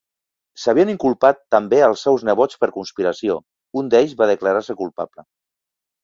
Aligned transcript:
S'havien 0.61 0.91
inculpat 0.91 1.41
també 1.55 1.81
als 1.87 2.05
seus 2.07 2.23
nebots 2.29 2.57
per 2.63 2.69
conspiració, 2.77 3.35
un 3.81 3.91
d'ells 3.95 4.15
va 4.23 4.29
declarar-se 4.31 4.77
culpable. 4.81 5.27